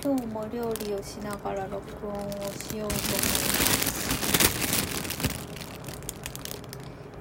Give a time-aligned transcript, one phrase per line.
[0.00, 2.20] 今日も料理をしながら録音を
[2.52, 4.08] しようと思います。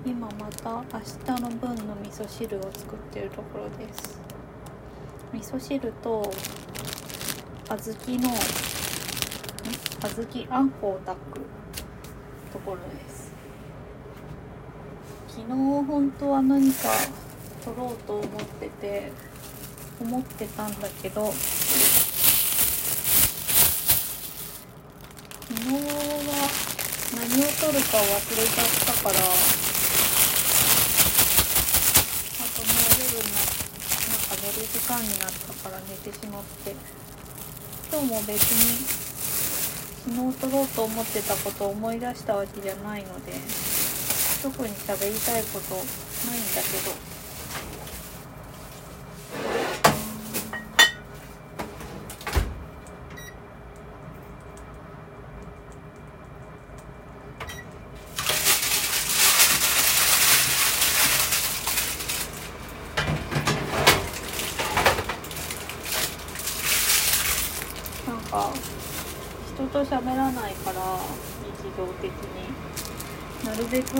[0.05, 0.99] 今また明
[1.37, 4.19] 日の分の味噌汁を作ってるところです。
[5.33, 6.31] 味噌汁と
[7.67, 8.29] 小豆の
[9.99, 11.39] 小豆あんこを炊く
[12.53, 13.31] ところです。
[15.27, 16.77] 昨日本当は何か
[17.65, 18.27] 取ろうと思っ
[18.59, 19.11] てて
[19.99, 21.33] 思ってたんだけど
[25.47, 25.79] 昨日は
[27.15, 29.23] 何を取るかを忘れちゃったからあ
[32.51, 36.75] ともう夜にななんか寝る時間になったから寝てしまって
[37.89, 38.75] 今日も別に
[40.03, 43.31] 昨日取ろうと思ってたことを思い出したわけじゃないので
[44.43, 45.75] 特に喋りたいこと
[46.27, 47.17] ないんだけど
[69.77, 70.81] と喋らないから
[71.61, 72.49] 日常的に
[73.77, 73.93] なるべく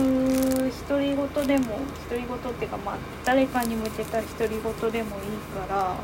[0.88, 1.78] 独り言でも
[2.10, 5.96] 独り言っていうかまあ誰かに向けた独り言でもいいから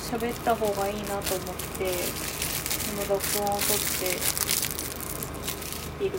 [0.00, 3.78] 喋った方がいいなと思ってこの録音を撮っ
[5.98, 6.18] ている。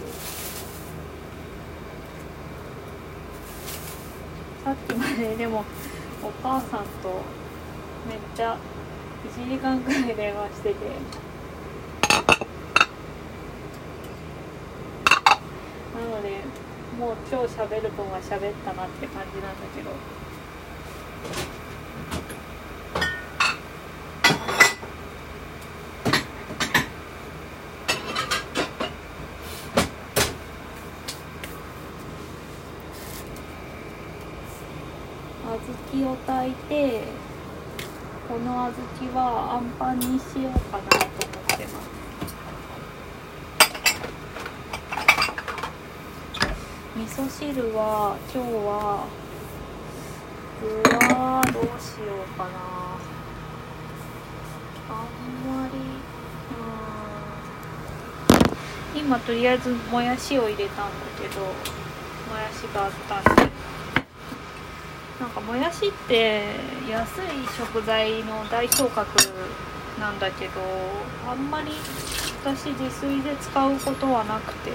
[4.66, 5.63] さっきまででも
[6.23, 7.22] お母さんと
[8.09, 8.57] めっちゃ
[9.31, 10.75] 1時間くらい電話してて
[15.95, 16.41] なので
[16.97, 19.91] もう今日喋る分は喋ったなって感じなんだけど。
[35.56, 37.03] 小豆を炊いて
[38.27, 38.66] この
[39.00, 41.07] 小豆はあんパンにしようかなと思
[41.53, 41.95] ってます
[46.95, 49.03] 味噌汁は今日は
[50.62, 50.68] 具
[51.13, 52.50] はどうしようかな。
[54.88, 55.06] あん
[55.44, 55.74] まり
[58.95, 59.03] うん。
[59.06, 60.91] 今とりあえずもやしを入れたんだ
[61.22, 61.47] けども
[62.40, 63.51] やしがあったんで。
[65.19, 66.56] なんかもやしって
[66.90, 67.22] 安い
[67.57, 69.09] 食材の代表格
[70.00, 70.62] なんだけど
[71.29, 71.74] あんまり
[72.45, 74.72] 私自炊で使うことはなくて。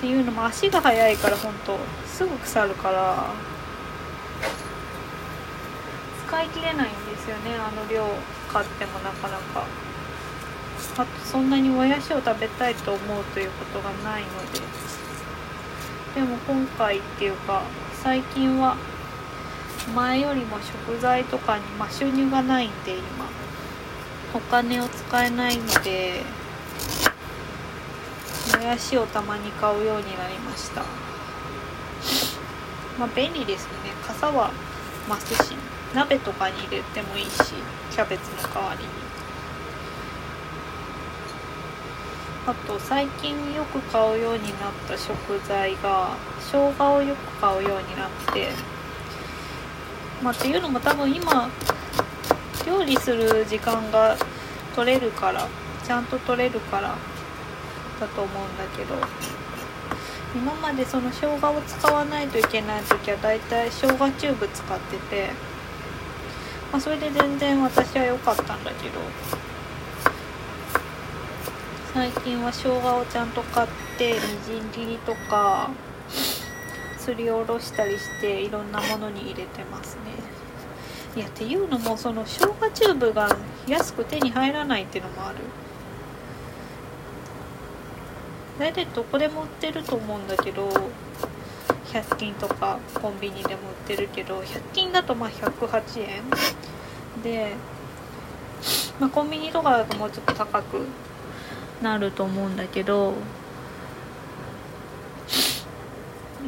[0.00, 3.26] っていうのも足が速いからほんとすぐ腐るから。
[6.26, 8.06] 使い切れないんですよねあの量
[8.48, 9.66] 買ってもなかなか。
[10.96, 14.60] あとそんなにもやしを食べたいと思うということがないので。
[16.14, 17.62] でも今回っていうか
[18.02, 18.76] 最近は
[19.94, 20.56] 前よりも
[20.88, 23.26] 食材とかに、まあ、収入がないんで今。
[24.32, 26.22] お金を使えないので
[28.62, 30.82] やしをたまに買うようになりました
[32.98, 33.72] まあ便利ですね
[34.06, 34.50] 傘は
[35.08, 35.54] 増すし
[35.94, 37.54] 鍋とかに入れてもいいし
[37.90, 38.90] キャベツの代わりに
[42.46, 45.16] あと最近よく買うようになった食
[45.46, 48.48] 材が生姜をよく買うようになって
[50.22, 51.48] まあ、っていうのも多分今
[52.66, 54.16] 料理する時間が
[54.76, 55.48] 取れるから
[55.84, 56.94] ちゃんと取れるから
[58.00, 58.94] だと思うんだけど。
[60.32, 65.30] 今までその生姜を使わないといけない時はだいたい生姜チューブ使ってて、
[66.70, 69.00] まあ、それで全然私は良かったんだけど。
[71.92, 73.68] 最近は生姜をちゃんと買っ
[73.98, 75.70] てみじん切りとか
[76.96, 80.02] すりおろしたりしていろんなものに入れてますね。
[81.16, 83.36] いやっていうのもその生姜チューブが
[83.66, 85.38] 安く手に入らないっていうのもある。
[88.60, 90.68] 大体どこでも売ってると思うんだけど
[91.86, 96.22] 100均とかコンビニでも売ってるけど100均だとまあ108円。
[97.22, 97.54] で、
[99.00, 100.86] まあ、コンビニとかだともうちょっと高く
[101.80, 103.14] なると思うんだけど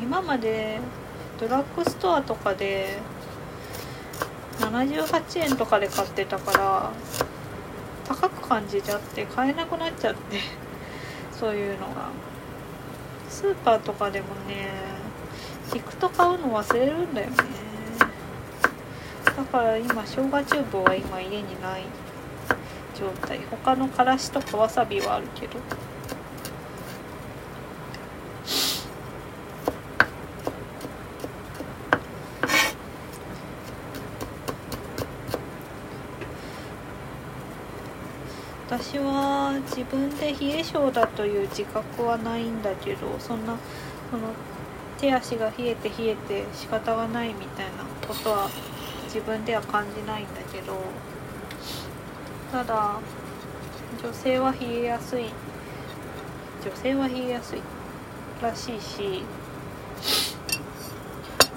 [0.01, 0.81] 今まで
[1.41, 2.99] ドラッグストアとかで
[4.61, 6.93] 78円とかで買ってたから
[8.07, 10.72] 高く感じちゃって買えなくなっちゃって。
[11.43, 12.09] そういうのが。
[13.29, 14.69] スーパーとかでもね
[15.73, 17.37] 行くと買うの忘れるんだよね。
[19.25, 21.83] だだから今生姜チューブは今家にない
[22.95, 23.41] 状態。
[23.51, 25.55] 他のからしとかわさびはあるけど。
[38.73, 43.59] 私は自分で冷え性だという自覚はないんだけどそんな
[44.11, 44.29] その
[44.99, 48.49] 手足が冷えて冷えて仕方がないみたいなことは
[49.05, 50.81] 自分では感じないんだけど
[52.51, 52.99] ただ
[54.03, 55.27] 女性は冷えやすい。
[56.65, 57.61] 女性は冷えやすい
[58.41, 59.23] らしいし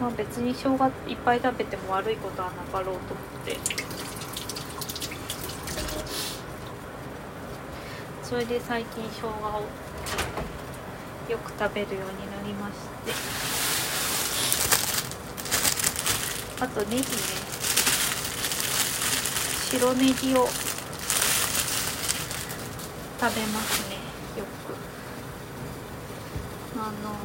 [0.01, 4.04] まあ別に生姜いっぱい食べても悪いことはなかろうと思って。
[8.27, 9.31] それで最近生姜を
[11.29, 12.73] よく食べるようになりまし
[13.05, 13.13] て。
[16.59, 17.05] あとネギね。
[19.69, 20.47] 白ネギを
[23.19, 23.95] 食べますね。
[24.39, 24.73] よく。
[26.79, 27.15] あの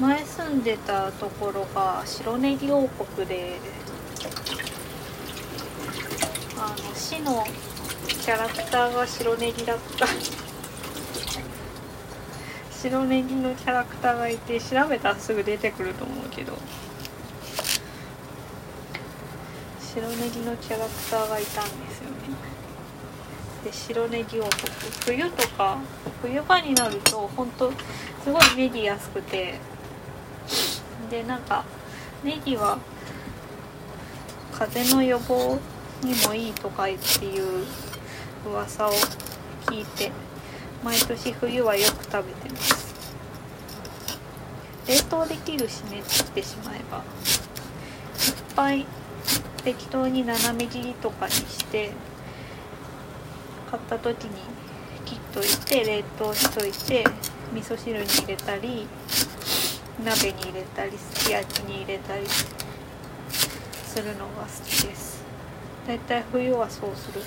[0.00, 3.60] 前住んでたところが白ネギ王国で
[6.58, 7.44] あの市の
[8.26, 10.04] キャラクターが白ネギだった。
[12.72, 16.54] 白ネギのキャラクターがいて調べたらすぐ出てくると思うけど。
[19.80, 22.16] 白ネギのキャラクターがいたんですよね。
[23.64, 24.52] で白ネギ王国。
[25.04, 25.78] 冬とか
[26.20, 27.70] 冬場になるとほんと
[28.24, 29.54] すごいネギ安くて。
[31.08, 31.64] でなんか
[32.24, 32.78] ネギは
[34.50, 35.60] 風邪の予防
[36.02, 37.64] にもいいとかっていう
[38.48, 38.92] 噂を
[39.66, 40.10] 聞いて
[40.84, 42.94] 毎年冬はよく食べてます。
[44.86, 47.04] 冷凍できるしね切ってしまえばいっ
[48.54, 48.86] ぱい
[49.64, 51.90] 適当に斜め切りとかにして
[53.68, 54.30] 買った時に
[55.04, 57.04] 切っといて冷凍しといて
[57.52, 58.86] 味噌汁に入れたり
[60.04, 65.24] 鍋に入れたりすき焼きに入れたりするのが好きです。
[65.86, 67.20] だいたい冬はそうする。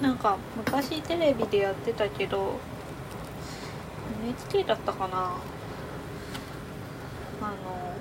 [0.00, 2.60] なんか昔テレビでやってたけど
[4.22, 5.36] NHK だったかな。
[7.40, 7.94] あの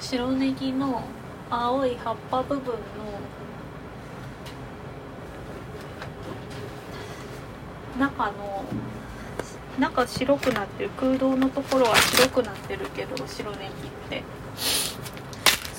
[0.00, 1.02] 白ネギの
[1.50, 2.80] 青い葉っぱ部分の
[7.98, 8.64] 中の
[9.78, 14.22] 中白くなってる空洞のところは白くなってるけど白ネギって。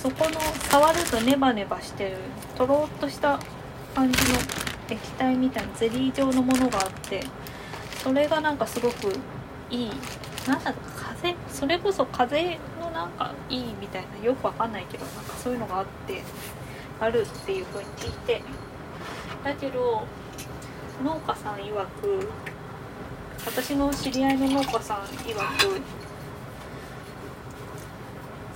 [0.01, 2.16] そこの触るとネバネバしてる
[2.57, 3.38] とろっとした
[3.94, 4.40] 感じの
[4.91, 7.21] 液体みたいなゼリー状のものがあって
[8.03, 9.13] それがなんかすごく
[9.69, 9.91] いい。
[10.47, 16.24] なんだろう風それこそ風のなんかいいみたいなよくわかんないけどなんかそういうのがあって
[17.00, 18.41] あるっていう風に聞いて。
[19.44, 20.03] だけど
[21.03, 22.30] 農家さん曰く
[23.45, 25.81] 私の知り合いの農家さん曰く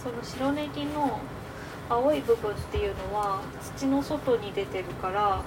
[0.03, 1.19] その白ネギの
[1.89, 3.39] 青い部分っていうのは
[3.77, 5.41] 土の外に出てるから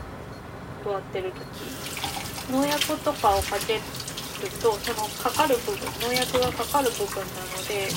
[0.87, 1.43] 座ってる時。
[2.53, 3.81] 農薬とかをかける
[4.63, 7.89] とそのかかる部分農薬がかかる部分なので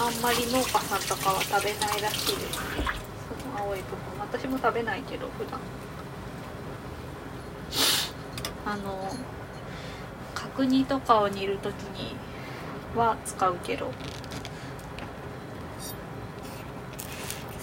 [0.00, 2.58] あんまり農家さんとかは食べないらしいです。
[2.76, 2.86] ね
[3.40, 3.98] その青い部分。
[4.18, 5.60] 私も食べないけど普段。
[8.66, 9.08] あの
[10.34, 12.16] 角煮とかを煮る時に
[12.96, 13.92] は使うけど。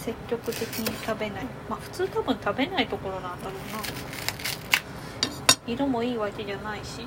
[0.03, 1.45] 積極的に食べない。
[1.69, 3.79] まあ普通多分食べないところなんだろうな。
[5.67, 7.05] 色もいいわけじゃないし。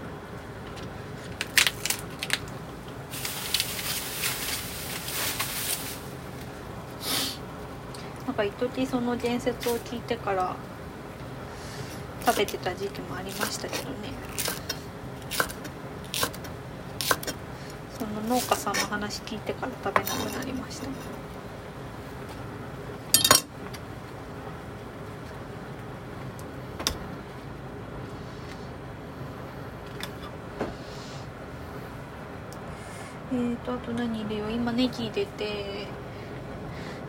[8.27, 10.55] なんか一時その伝説を聞いてから
[12.25, 14.13] 食べてた時期もありましたけどね。
[17.99, 20.87] その農家さんの話聞いてから食べなくなりました。
[33.65, 34.51] とあと何入れよう？
[34.53, 35.87] 今ネギ入れて。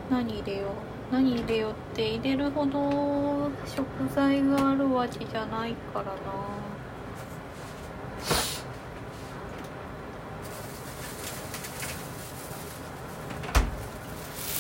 [0.09, 0.67] 何入れよ
[1.11, 1.13] う？
[1.13, 6.11] 何入れようって入れるほど食材があるわけじゃないからな。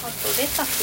[0.03, 0.81] あとレタス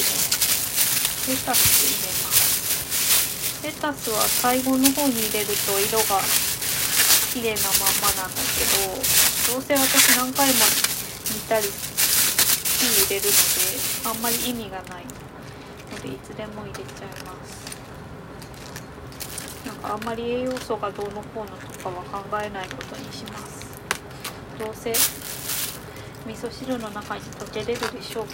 [1.29, 1.35] ね。
[1.35, 3.65] レタス入れます。
[3.65, 6.21] レタスは最後の方に入れると色が
[7.33, 8.91] 綺麗なまんまなんだけど
[9.55, 10.55] どうせ私何回も
[11.33, 13.37] 煮たり火入れるので
[14.09, 15.05] あんまり意味がない
[15.91, 17.73] のでいつでも入れちゃいます。
[19.67, 23.67] なんかあんまり栄養素がどうのこうのとかは考えないことにします。
[24.59, 28.27] どうせ味噌汁の中に溶けれるでしょう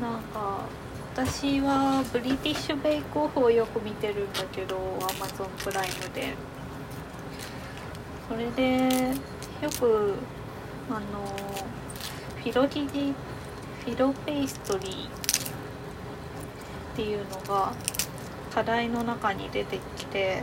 [0.00, 0.64] なんか
[1.40, 6.34] 私はブリティッシュ・ベイクオフをよく見てるんだけどアマゾンプライムで。
[8.28, 9.14] それで
[9.62, 10.16] よく
[10.90, 11.00] あの
[12.36, 13.14] フィロギジ
[13.86, 15.08] フィロペイストリーっ
[16.94, 17.72] ていうのが
[18.54, 20.42] 課題の中に出てきて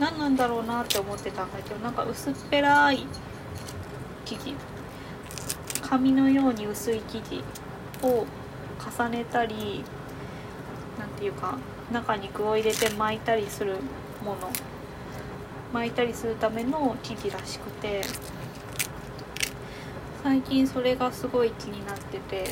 [0.00, 3.06] 何なんだろうなって思ってたんだけどなんか薄っぺらい
[4.24, 4.56] 生地
[5.80, 7.44] 紙のように薄い生地
[8.02, 8.26] を
[8.98, 9.84] 重ねたり
[11.20, 11.58] なんていうか
[11.92, 13.76] 中に具を入れて巻いたりする
[14.24, 14.50] もの。
[15.70, 18.00] 巻いたりするための生地らしくて。
[20.22, 22.44] 最近それがすごい気になってて。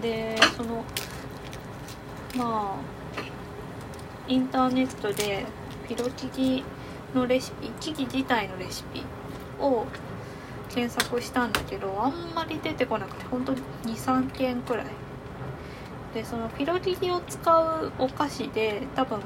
[0.00, 0.84] でその
[2.36, 3.20] まあ
[4.28, 5.44] インターネットで
[5.88, 6.62] ピロ生地
[7.12, 9.02] のレシピ生地自体のレシピ
[9.58, 9.86] を
[10.76, 14.86] 検索したんだけどあんまり出てこなくて本当に23件くらい。
[16.12, 19.20] でそのピロリリを使うお菓子で多分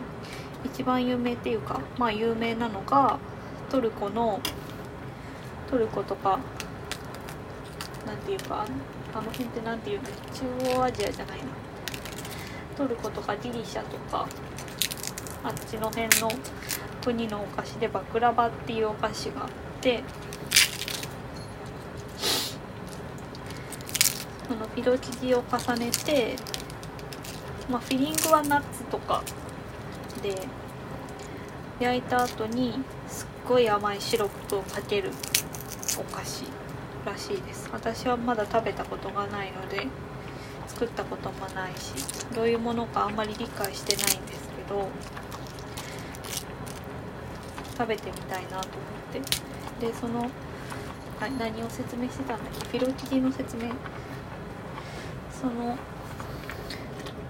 [0.65, 3.19] 一番有名っていうかまあ有名なのが
[3.69, 4.41] トルコの
[5.69, 6.39] トルコとか
[8.07, 8.65] なんていうか
[9.13, 11.45] あの辺ってなんていうんだ中央アジアじゃないな
[12.77, 14.29] トルコとかギリシャとか
[15.43, 16.31] あっちの辺の
[17.05, 19.49] 国のお菓子でバクラバっていうお菓子があっ
[19.81, 20.03] て
[24.51, 26.35] そのピロ生地を重ねて、
[27.71, 29.23] まあ、フィリングはナッツとか
[30.25, 30.35] で
[31.79, 32.75] 焼いた後に
[33.07, 35.11] すっごい甘いシロップをかける
[35.97, 36.43] お菓子
[37.07, 37.71] らしいです。
[37.73, 39.87] 私はまだ食べたことがないので
[40.67, 41.95] 作ったこともないし
[42.35, 44.89] どういうものかあんまり理解してないんですけど
[47.79, 48.67] 食べてみたいなと思っ
[49.13, 49.87] て。
[49.87, 50.29] でその
[51.39, 52.79] 何を説明してたんだっけ？
[52.79, 53.71] ピロ生地の説明
[55.41, 55.79] その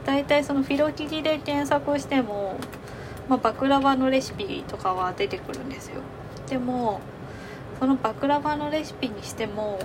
[0.05, 2.57] 大体そのフィロ生地で検索しても、
[3.29, 6.01] まあ、バクラバのレシピとかは出てくるんですよ。
[6.49, 7.01] でも
[7.79, 9.79] そのバクラバのレシピにしても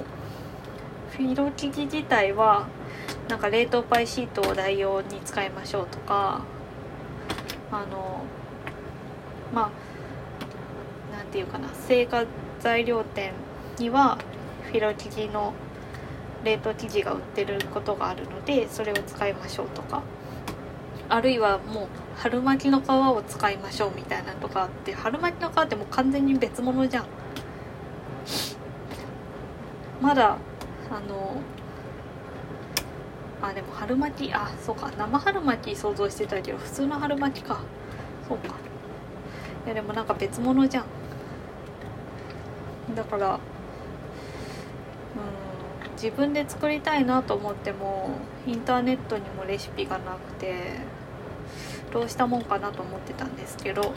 [1.11, 2.67] フィロ生地自体は
[3.29, 6.41] なんか冷凍パイシートを代用に使いましょうとか
[7.71, 8.21] あの
[9.53, 9.71] ま
[11.13, 12.25] あなんていうかな製菓
[12.59, 13.31] 材料店
[13.77, 14.17] には
[14.63, 15.53] フィロ生地の
[16.45, 20.03] 冷凍生地が売ってることがあるのでそれを使いましょうとか。
[21.07, 27.05] あるいはもう春巻きの皮を使いましょうみたいなとかあって春巻きの皮ってもう完全に別物じゃん。
[30.01, 30.37] まだ
[30.89, 31.41] あの
[33.41, 34.91] あでも春巻きあそうか。
[34.97, 37.59] 生春巻き想像してたけど普通の春巻きか。
[38.27, 38.55] そうか。
[39.65, 40.85] いやでもなんか別物じゃん。
[42.95, 43.39] だから
[46.05, 48.11] 自分で作りたいなと思っても
[48.45, 50.75] インターネットにもレシピがなくて
[51.91, 53.81] どうしたもんかなと思ってたんですけど。
[53.81, 53.93] こ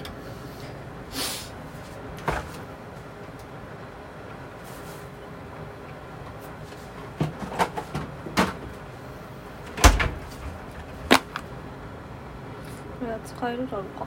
[13.04, 14.06] れは使えるだろうか。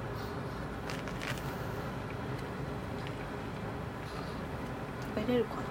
[5.16, 5.66] 食べれるかない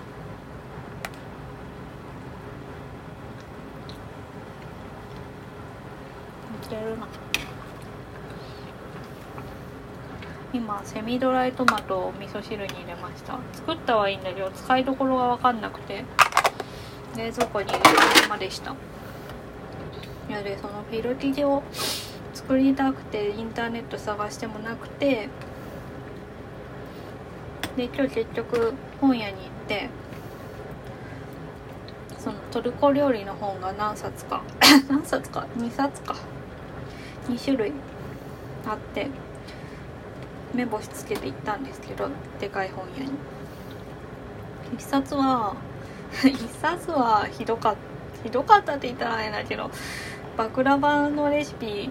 [6.68, 7.06] けるな
[10.84, 13.38] セミドライトマトを味噌汁に入れました。
[13.52, 16.04] 作ったはいいんだけど使いどころが分かんなくて。
[17.16, 17.90] 冷蔵庫に入れた
[18.22, 18.74] ままでした。
[20.28, 21.62] いやでそのフィル生地を
[22.32, 25.28] 作りたくてインターネット探してもなくて。
[27.76, 29.88] で今日結局本屋に行って
[32.18, 34.42] そのトルコ料理の本が何冊か。
[34.88, 36.16] 何冊か？2冊か。
[37.28, 37.72] 2種類
[38.66, 39.08] あって。
[40.54, 42.08] 目星つけて行ったんですけど
[42.40, 43.10] でかい本屋に。
[44.74, 45.56] 一冊は
[46.24, 47.90] 一冊はひどかった
[48.22, 49.70] ひどかったって言ったらあれだけど
[50.36, 51.90] バクラバのレシピ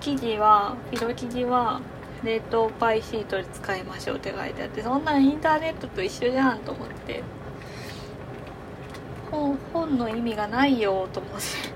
[0.00, 1.80] 生地はフィロ生地は
[2.22, 7.22] 冷凍パイシートで使いましょうって書いてあってそんなんインターネットと一緒じゃんと思って。
[9.30, 11.75] 本本の意味がないよと思って。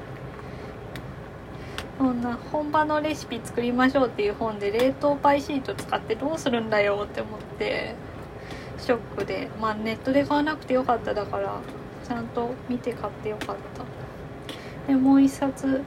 [2.01, 7.95] そんな本場のレシピ作りましょうっていう本で冷凍パイシート使ってどうするんだよって思って
[8.79, 9.51] ショックで。
[9.61, 11.61] まあネットで買わなくてよかっただから
[12.09, 14.91] ちゃんと見て買ってよかった。
[14.91, 15.83] でもう一冊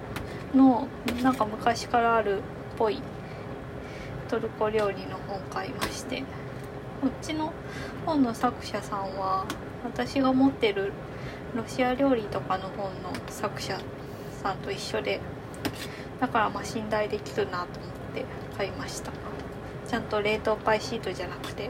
[0.53, 0.87] の
[1.23, 2.41] なんか昔からあるっ
[2.77, 3.01] ぽい
[4.29, 6.19] トルコ料理の本買いまして。
[7.01, 7.51] こっちの
[8.05, 9.47] 本の作者さんは
[9.83, 10.93] 私が持ってる
[11.55, 13.79] ロシア料理とかの本の作者
[14.43, 15.19] さんと一緒で
[16.23, 18.23] だからまあ信頼できるなと思って
[18.57, 19.11] 買いました。
[19.85, 21.69] ちゃんと冷凍パイシートじゃなくて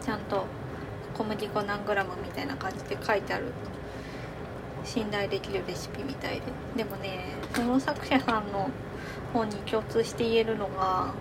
[0.00, 0.46] ちゃんと
[1.12, 3.52] 小麦粉何グラムみたいな感じで書いてある
[4.84, 6.82] 信頼できるレシピみたいで。
[6.82, 8.70] でもねその作者さんの
[9.34, 11.12] 本に共通して言えるのが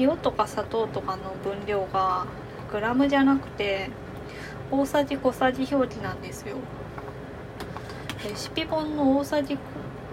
[0.00, 2.26] 塩とか砂糖とかの分量が
[2.72, 3.88] グラムじゃなくて
[4.72, 6.56] 大さじ小さじ表記なんですよ。
[8.28, 9.56] レシピ本の大さじ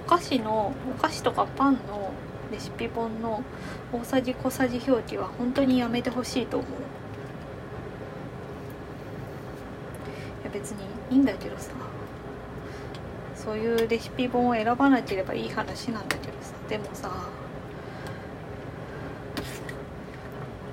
[0.07, 2.11] 菓子のお菓子とかパンの
[2.51, 3.43] レシピ本の
[3.91, 6.69] 大さじ小さじ表記は本当にやめてほしいと思う。
[10.41, 11.71] いや別にいいんだけどさ。
[13.35, 16.53] そういうレシピ本を選ばなければいい話なんだけどさ。
[16.67, 17.11] でもさ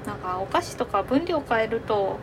[0.07, 2.19] なんかお菓子とか分量変えると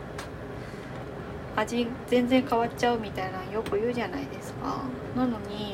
[1.54, 4.82] 味全然変わっちゃうみたいなよく言うじゃないですか。
[5.16, 5.69] なのに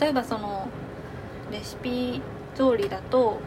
[0.00, 0.68] 例えばその
[1.50, 2.20] レシピ
[2.54, 3.40] 通りだと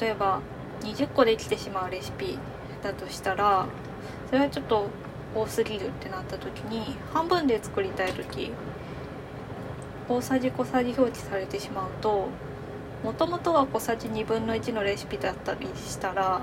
[0.00, 0.40] 例えば
[0.80, 2.38] 20個できてしまうレシピ
[2.82, 3.66] だとしたら
[4.26, 4.88] それはちょっと
[5.34, 8.50] 多すぎるってなった時に半分で作りたい時
[10.08, 12.28] 大さじ小さじ表記されてしまうと
[13.02, 16.42] もともとは小さじ2分の1のレシピだったりしたら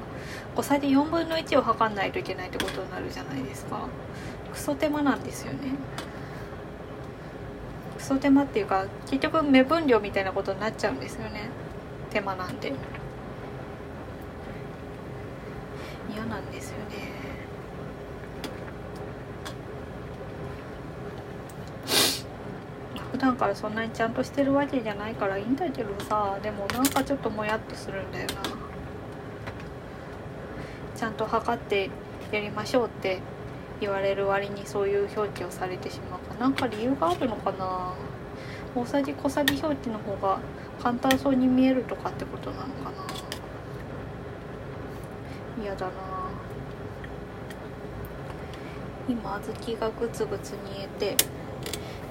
[0.56, 3.88] 小さじ4分の1を測んないといけないってことになるじゃないですか。
[4.52, 5.60] クソ手間なんですよね。
[8.00, 11.50] クソ手間っていうか結局目分量みたいなことになっちゃうんですよね。
[12.10, 12.72] 手間なんで。
[16.10, 17.20] 嫌なんですよね。
[23.12, 28.36] 普段からそんなにちゃんとしてるわけじゃないからいいんだけどさでもなんかちょっともやっとするんだよな。
[30.96, 31.90] ちゃんと測って
[32.32, 33.20] やりましょうって
[33.82, 36.20] 言われる割にそういう表記をされてしまう。
[36.40, 37.94] なんか理由があるのかな？
[38.76, 40.40] 大さじ小さじ表記の方が
[40.82, 42.92] 簡単そうに見えるとかってことなのか
[45.58, 45.64] な？
[45.64, 45.92] 嫌だな。
[49.10, 51.18] 今小豆がグツグツ煮えて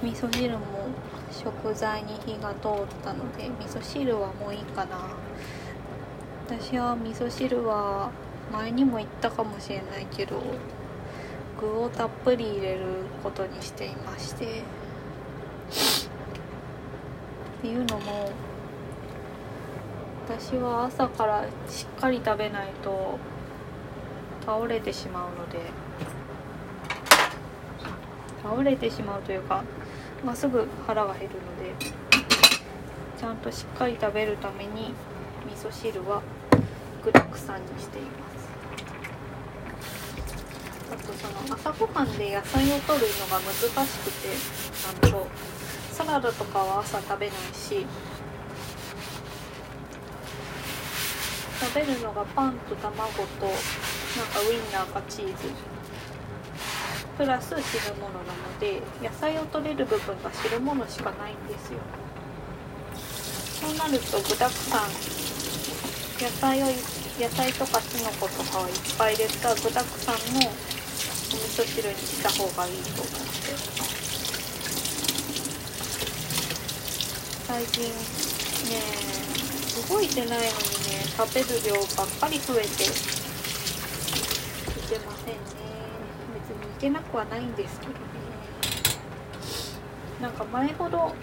[0.03, 0.65] 味噌汁も
[1.31, 4.97] 食材に火が通ったので味噌汁はもういいかな。
[6.45, 8.11] 私は味噌汁は
[8.51, 10.41] 前にも言ったかもしれないけど
[11.59, 12.85] 具をたっぷり入れる
[13.23, 14.61] ことにしていましてっ
[17.61, 18.31] ていうのも
[20.27, 23.17] 私は朝からしっかり食べないと
[24.45, 25.59] 倒れてしまうので
[28.41, 29.63] 倒れてしまうというか
[30.23, 31.91] まあ、すぐ腹が減るので
[33.17, 34.93] ちゃんとしっかり食べるために
[35.47, 36.21] 味噌汁は
[37.03, 38.28] 具だくさんにしています。
[41.09, 43.53] とその朝ごはんで野菜を取るのが難
[43.87, 44.29] しくて
[45.01, 45.27] なんと
[45.91, 47.85] サラダとかは朝食べないし
[51.59, 53.55] 食べるのがパンと卵となん
[54.27, 55.33] かウインナーかチーズ。
[57.17, 61.79] プラス汁物なので野菜を取れる部分が汁物しかないんですよ。
[62.95, 64.89] そうなると具だくさん。
[66.23, 66.65] 野菜を
[67.19, 70.49] 野菜とかきのことかをいっぱい入れた具だくさんの
[71.29, 73.19] 味噌汁にした方がいいと思って
[77.47, 77.89] 最近ね
[79.89, 80.49] 動いてないのにね
[81.17, 82.69] 食べる量ばっかり増えてい
[84.89, 85.39] けませんね。
[86.33, 87.79] 別にいけなくはないんです。
[87.79, 87.99] けどね
[90.21, 91.13] なんか前ほど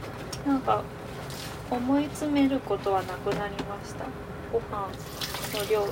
[0.47, 0.83] なんか
[1.71, 4.05] 思い詰めることはなくなりました。
[4.53, 4.89] ご飯
[5.59, 5.83] の量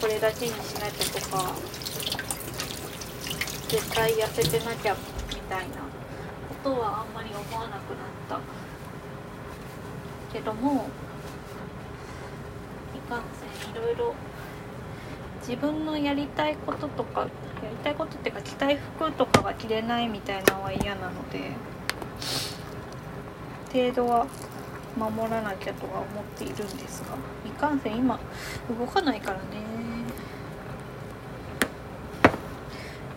[0.00, 1.54] これだけにしなきゃとか。
[3.72, 4.94] 絶対痩せてなきゃ
[5.30, 5.82] みたいなこ
[6.62, 8.38] とはあんまり思わなくなった
[10.30, 10.90] けども
[12.94, 14.14] いかんせんいろいろ
[15.40, 17.26] 自分のやりたいこととかや
[17.70, 21.52] りたいことっていうか着たい服とかが着れないみたいなのは嫌なので
[23.72, 24.26] 程度は
[24.98, 28.20] 守らなきゃとは思っているんですがいかんせん今
[28.68, 29.71] 動かないからね。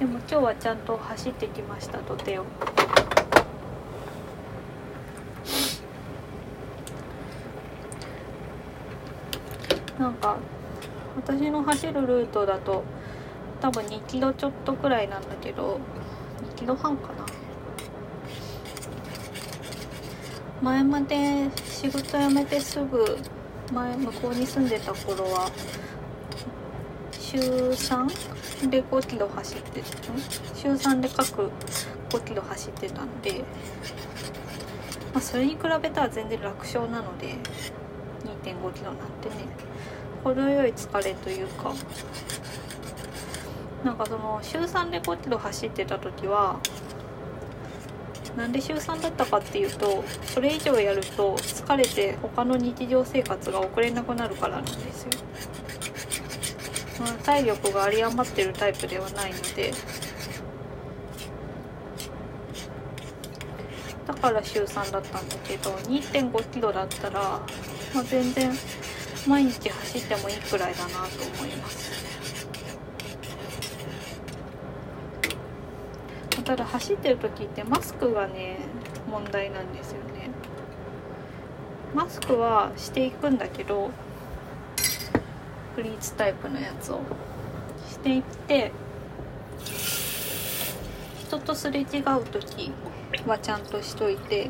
[0.06, 2.46] でも今日はちゃんと走ってきましたとてを。
[9.98, 10.38] なんか
[11.16, 12.84] 私の走るルートだと
[13.60, 15.80] 多分2キロちょっとくらいなんだけど
[16.54, 17.26] 2キロ半かな
[20.62, 23.18] 前まで仕事辞めてすぐ
[23.74, 25.50] 前向こうに住んでた頃は
[27.12, 28.35] 週3
[28.70, 29.84] で5キロ走って
[30.56, 31.52] 週3で各
[32.10, 33.44] 5キロ走ってたんで、
[35.14, 37.36] まあ、それに比べたら全然楽勝なので
[38.44, 39.76] 2.5キロなんてね。
[40.26, 41.72] 程よい疲れというか
[43.84, 46.60] なんかその週3で5キロ走ってた時は
[48.36, 55.12] なんで週3だったかっていうとそれ以上やると疲れて他の日常生活が送れなくなるからなんですよ、
[57.06, 59.72] まあ、体力が有り余ってるタイプではないので
[64.08, 67.22] だから週3だったんだけど2 5キロだったら、
[67.94, 68.52] まあ、全然
[69.28, 72.06] 毎日走ってもいいくらいだなと思います。
[76.44, 78.60] ただ走ってる時ってマスクがね
[79.10, 80.30] 問題なんですよね。
[81.96, 83.90] マスクはしていくんだけど
[85.76, 87.02] フリーズタイプのやつを
[87.90, 88.72] していって
[91.20, 91.86] 人とすれ違う
[92.32, 92.72] 時
[93.28, 94.50] はちゃんとしといて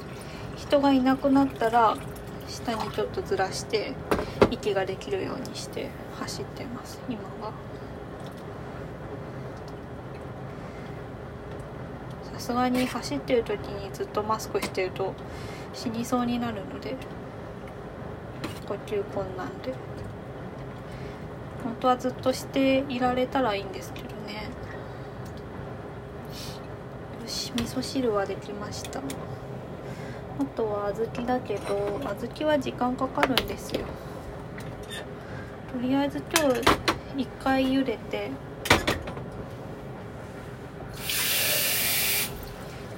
[0.56, 1.98] 人がいなくなったら
[2.48, 3.94] 下にちょっとずらして
[4.52, 7.52] 息ができるようにして走ってます今は。
[12.34, 15.14] さすがに走ってる時にずっとマスクしてると
[15.74, 16.96] 死にそうになるので
[18.68, 19.74] 呼吸困難で
[21.76, 24.50] 本当はずっとしていられたらいいんですけどね。
[27.22, 29.00] よし味噌汁はできました。
[29.00, 29.04] あ
[30.56, 33.82] とは小豆だけど小豆は時間かかるんですよ。
[35.74, 36.62] とりあえず今日
[37.18, 38.32] 一回茹でて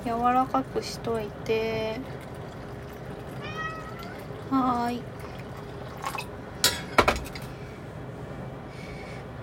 [0.05, 1.99] 柔らかくしといて。
[4.49, 5.01] はい。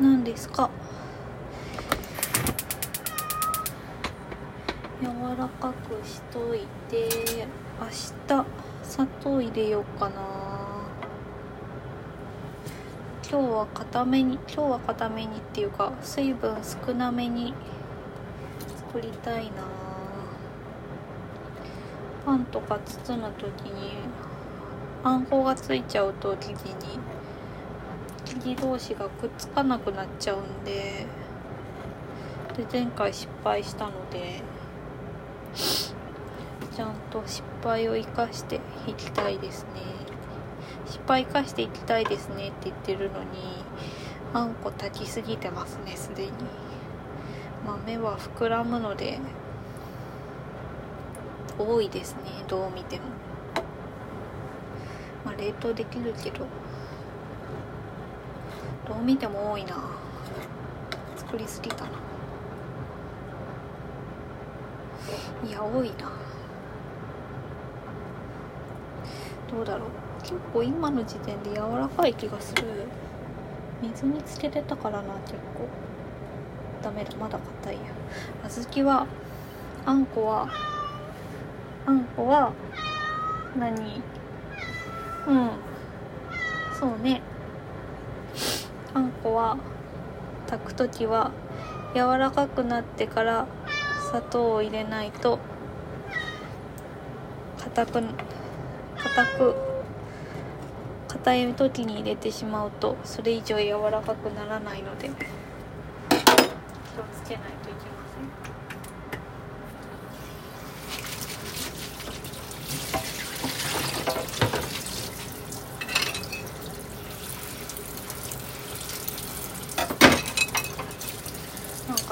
[0.00, 0.70] 何ですか？
[5.00, 5.06] 柔
[5.38, 7.08] らかくしといて
[7.80, 8.44] 明日
[8.82, 10.14] 砂糖入れようかな。
[13.30, 17.54] 今日は固めに今日は固めにっていうか水分少なめに
[18.90, 19.52] 作りたいな。
[22.26, 23.92] パンとか包む時に
[25.04, 26.98] あんこがついちゃうと生地に。
[28.34, 31.06] 生地同士がくっつかなくなっちゃうんで
[32.56, 34.42] で前回失敗したので
[35.54, 39.82] ちゃんと失敗を生かしていきたいですね。
[40.86, 43.64] 失敗生かしていきたいですねって言ってるのに
[44.32, 46.32] あんこ炊きすぎてますねすでに。
[47.66, 49.18] 豆は膨らむので
[51.58, 53.02] 多いですねどう見ても。
[55.24, 56.46] まあ冷凍できるけど。
[58.88, 59.76] どう見ても多いな。
[61.16, 61.90] 作りすぎたな。
[65.46, 66.12] いや多いな。
[69.50, 69.88] どうだろう。
[70.22, 72.64] 結構今の時点で柔らかい気がする。
[73.82, 75.68] 水につけてたからな結構。
[76.82, 77.14] ダメだ。
[77.16, 77.80] まだ硬いや。
[78.48, 79.06] 小豆は
[79.86, 80.48] あんこは
[81.86, 82.52] あんこは
[83.58, 84.02] 何？
[85.26, 85.50] うん。
[86.78, 87.20] そうね。
[89.34, 89.58] は
[90.46, 91.32] 炊く時は
[91.94, 93.46] 柔らかくなってから
[94.08, 95.38] 砂糖を入れないと
[97.58, 99.54] 硬く硬く
[101.08, 105.16] 硬い時に入れてしまうとそれ以上柔らかくならないので気を
[107.12, 107.86] つけないといけま
[108.44, 108.54] せん。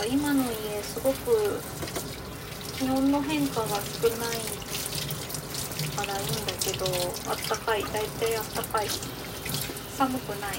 [0.04, 1.60] 今の家すごく
[2.78, 4.38] 気温の変化が少ない
[5.96, 6.86] からいいんだけど
[7.30, 7.82] あったかい。
[7.82, 8.88] 大体あったかい。
[9.96, 10.58] 寒くない。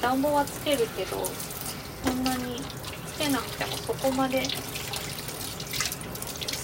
[0.00, 1.26] 暖房はつけるけど
[2.04, 2.60] そんなに
[3.12, 4.46] つけなくてもそこまで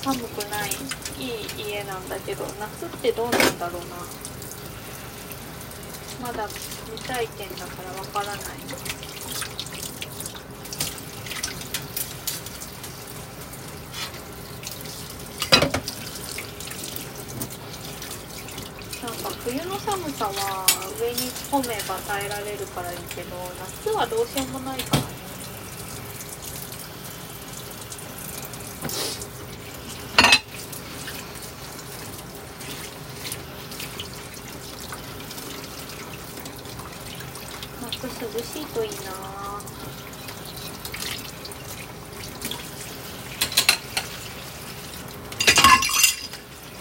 [0.03, 0.71] 寒くない。
[1.19, 3.97] いい家なんだけど夏ってどうなんだろうな。
[6.27, 8.37] まだ未体験だからわからない。
[19.45, 20.67] 冬の寒さは
[20.99, 21.21] 上に着
[21.53, 23.37] 込めば耐えられるからいいけど
[23.85, 25.09] 夏はどうしようもないからね
[37.83, 38.97] 夏涼しいといいな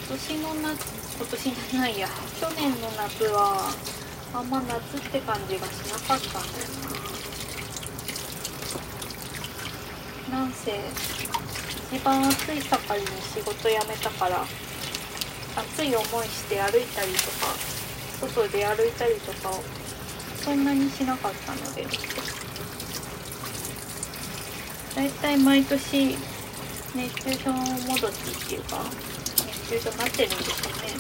[0.08, 2.08] 今年の夏今年じゃないや
[2.42, 3.70] 去年の夏は
[4.34, 6.68] あんま夏って感じがしなかったんだよ
[10.30, 10.38] な。
[10.38, 10.72] なんせ
[11.92, 14.46] 一番暑い盛りに仕事辞めたから
[15.56, 17.48] 暑い思いして歩いたりとか
[18.22, 19.64] 外で歩いたりとかを
[20.36, 21.88] そんなにしなかったので。
[24.96, 26.16] だいたい毎年
[26.94, 28.86] 熱中症もどきっていうか
[29.48, 30.94] 熱中症になってるんですよね。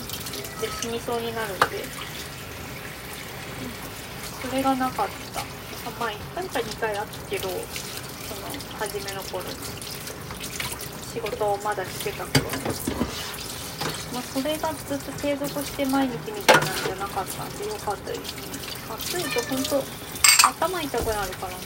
[0.60, 2.13] で死にそうになるんで。
[4.43, 5.39] それがなかった。
[5.99, 9.56] まあ1回か2回あったけどその初めの頃に。
[11.13, 12.49] 仕事をまだしてた頃。
[12.49, 12.65] に
[14.13, 18.41] まあそれがずっと継続して毎日みたいなんじゃなかったんでよかったですね。
[18.89, 19.84] 暑いと本当
[20.49, 21.58] 頭痛くなるからな。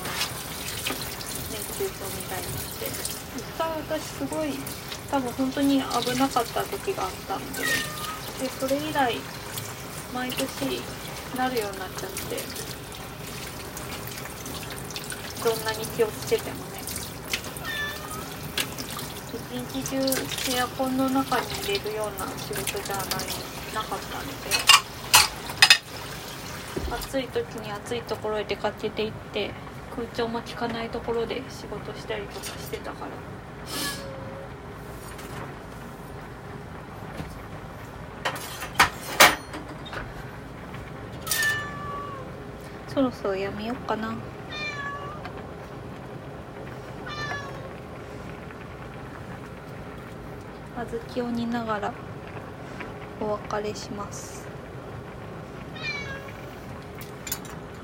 [1.49, 2.85] 熱中症みたいになって。
[3.37, 4.53] 一回私すごい
[5.09, 7.63] 多分本当に危なかった時があったんで。
[8.37, 9.17] でそれ以来
[10.13, 10.81] 毎年
[11.35, 12.37] なるようになっちゃって。
[15.43, 16.81] どんなに気をつけてもね。
[19.33, 23.05] 一日中エアコンの中に入れるような仕事じゃない
[23.73, 24.77] なかったので。
[26.89, 29.51] 暑い時に暑いところへ出かけていって
[29.95, 33.37] 空調も効かないところで仕事したりとかしてたから。
[42.97, 44.15] そろそろやめようかな。
[50.75, 51.93] 小豆を煮ながら
[53.21, 54.46] お別れします。